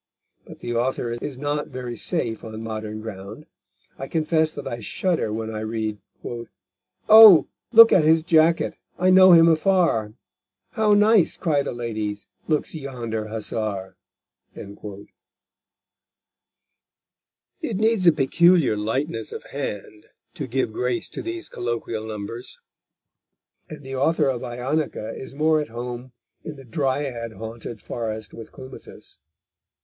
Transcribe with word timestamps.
But 0.47 0.61
the 0.61 0.73
author 0.73 1.11
is 1.11 1.37
not 1.37 1.67
very 1.67 1.95
safe 1.95 2.43
on 2.43 2.63
modern 2.63 3.01
ground. 3.01 3.45
I 3.99 4.07
confess 4.07 4.51
that 4.53 4.67
I 4.67 4.79
shudder 4.79 5.31
when 5.31 5.53
I 5.53 5.59
read: 5.59 5.99
"Oh, 7.07 7.47
look 7.71 7.93
at 7.93 8.03
his 8.03 8.23
jacket, 8.23 8.79
I 8.97 9.11
know 9.11 9.33
him 9.33 9.47
afar; 9.47 10.15
How 10.71 10.93
nice," 10.93 11.37
cry 11.37 11.61
the 11.61 11.71
ladies, 11.71 12.27
"looks 12.47 12.73
yonder 12.73 13.27
Hussar!" 13.27 13.95
It 14.55 15.05
needs 17.77 18.07
a 18.07 18.11
peculiar 18.11 18.75
lightness 18.75 19.31
of 19.31 19.43
hand 19.43 20.07
to 20.33 20.47
give 20.47 20.73
grace 20.73 21.09
to 21.09 21.21
these 21.21 21.47
colloquial 21.47 22.07
numbers, 22.07 22.57
and 23.69 23.83
the 23.83 23.97
author 23.97 24.29
of 24.29 24.41
Ionica 24.43 25.13
is 25.15 25.35
more 25.35 25.61
at 25.61 25.69
home 25.69 26.11
in 26.43 26.55
the 26.55 26.65
dryad 26.65 27.33
haunted 27.33 27.83
forest 27.83 28.33
with 28.33 28.51
Comatas. 28.51 29.19